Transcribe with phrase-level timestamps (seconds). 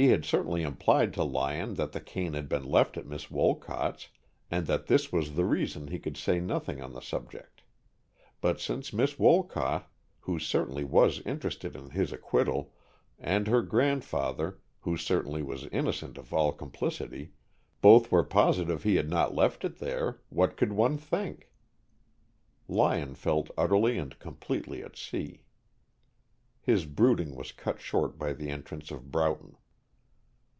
[0.00, 4.08] He had certainly implied to Lyon that the cane had been left at Miss Wolcott's,
[4.50, 7.60] and that this was the reason he could say nothing on the subject.
[8.40, 9.84] But since Miss Wolcott,
[10.20, 12.72] who certainly was interested in his acquittal,
[13.18, 17.32] and her grandfather, who certainly was innocent of all complicity,
[17.82, 21.50] both were positive he had not left it there, what could one think?
[22.68, 25.42] Lyon felt utterly and completely at sea.
[26.62, 29.58] His brooding was cut short by the entrance of Broughton.